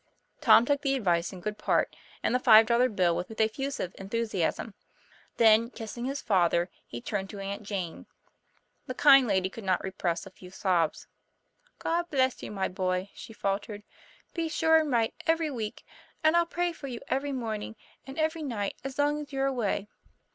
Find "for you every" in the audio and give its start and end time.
16.73-17.31